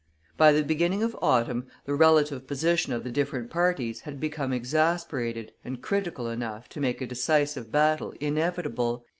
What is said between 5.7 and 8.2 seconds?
critical enough to make a decisive battle